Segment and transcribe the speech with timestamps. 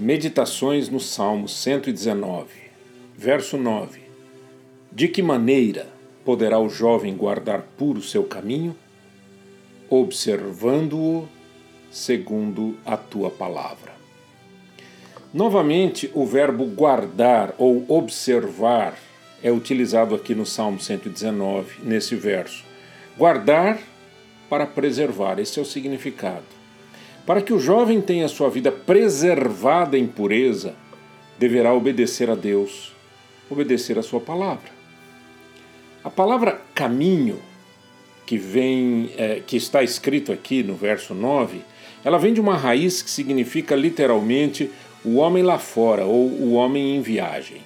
[0.00, 2.48] Meditações no Salmo 119,
[3.14, 4.00] verso 9.
[4.90, 5.86] De que maneira
[6.24, 8.74] poderá o jovem guardar puro seu caminho?
[9.90, 11.28] Observando-o
[11.90, 13.92] segundo a tua palavra.
[15.32, 18.96] Novamente, o verbo guardar ou observar
[19.42, 22.64] é utilizado aqui no Salmo 119, nesse verso.
[23.16, 23.78] Guardar
[24.48, 26.61] para preservar, esse é o significado.
[27.26, 30.74] Para que o jovem tenha sua vida preservada em pureza,
[31.38, 32.92] deverá obedecer a Deus,
[33.48, 34.70] obedecer a sua palavra.
[36.02, 37.38] A palavra caminho,
[38.26, 41.60] que vem, é, que está escrito aqui no verso 9,
[42.04, 44.70] ela vem de uma raiz que significa literalmente
[45.04, 47.58] o homem lá fora ou o homem em viagem.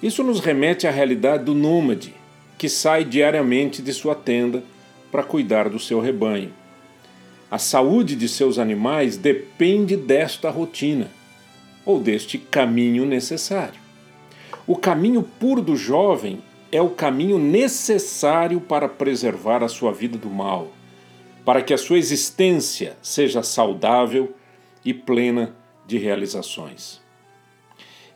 [0.00, 2.14] Isso nos remete à realidade do nômade,
[2.56, 4.62] que sai diariamente de sua tenda
[5.10, 6.52] para cuidar do seu rebanho.
[7.52, 11.10] A saúde de seus animais depende desta rotina
[11.84, 13.78] ou deste caminho necessário.
[14.66, 20.30] O caminho puro do jovem é o caminho necessário para preservar a sua vida do
[20.30, 20.72] mal,
[21.44, 24.34] para que a sua existência seja saudável
[24.82, 25.54] e plena
[25.86, 27.02] de realizações.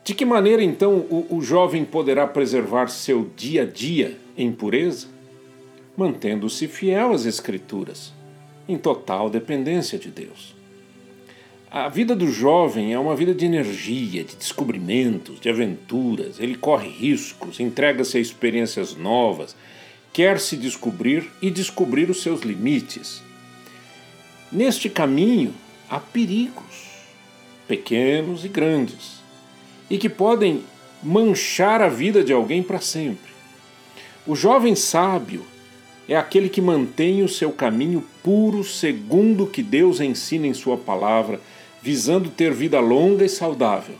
[0.03, 5.05] De que maneira então o, o jovem poderá preservar seu dia a dia em pureza?
[5.95, 8.16] Mantendo-se fiel às Escrituras
[8.67, 10.55] em total dependência de Deus.
[11.69, 16.39] A vida do jovem é uma vida de energia, de descobrimentos, de aventuras.
[16.39, 19.55] Ele corre riscos, entrega-se a experiências novas,
[20.13, 23.21] quer se descobrir e descobrir os seus limites.
[24.49, 25.53] Neste caminho
[25.89, 26.87] há perigos,
[27.67, 29.21] pequenos e grandes,
[29.89, 30.63] e que podem
[31.03, 33.31] manchar a vida de alguém para sempre.
[34.25, 35.45] O jovem sábio
[36.07, 40.77] é aquele que mantém o seu caminho puro segundo o que Deus ensina em Sua
[40.77, 41.41] palavra,
[41.81, 43.95] visando ter vida longa e saudável.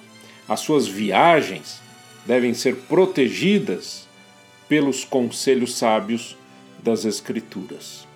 [0.48, 1.82] As suas viagens
[2.26, 4.08] devem ser protegidas
[4.70, 6.38] pelos conselhos sábios
[6.82, 8.08] das Escrituras.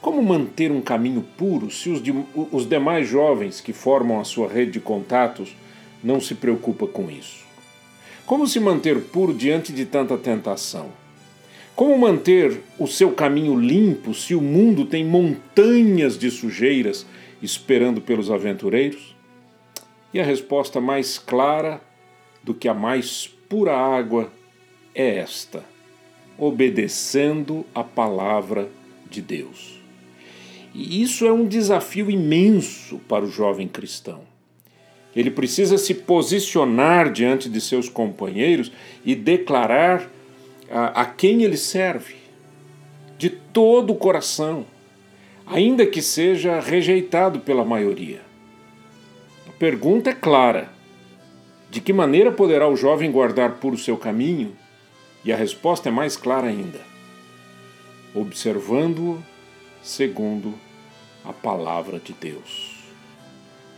[0.00, 4.48] Como manter um caminho puro se os, de, os demais jovens que formam a sua
[4.48, 5.54] rede de contatos
[6.02, 7.44] não se preocupam com isso?
[8.24, 10.88] Como se manter puro diante de tanta tentação?
[11.80, 17.06] Como manter o seu caminho limpo se o mundo tem montanhas de sujeiras
[17.40, 19.16] esperando pelos aventureiros?
[20.12, 21.80] E a resposta mais clara
[22.44, 24.30] do que a mais pura água
[24.94, 25.64] é esta:
[26.36, 28.68] obedecendo a palavra
[29.08, 29.80] de Deus.
[30.74, 34.20] E isso é um desafio imenso para o jovem cristão.
[35.16, 38.70] Ele precisa se posicionar diante de seus companheiros
[39.02, 40.19] e declarar
[40.70, 42.16] a, a quem ele serve,
[43.18, 44.64] de todo o coração,
[45.46, 48.22] ainda que seja rejeitado pela maioria.
[49.48, 50.70] A pergunta é clara:
[51.70, 54.56] de que maneira poderá o jovem guardar puro seu caminho?
[55.24, 56.80] E a resposta é mais clara ainda:
[58.14, 59.22] observando-o
[59.82, 60.54] segundo
[61.24, 62.78] a palavra de Deus.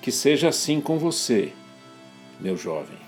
[0.00, 1.52] Que seja assim com você,
[2.40, 2.98] meu jovem.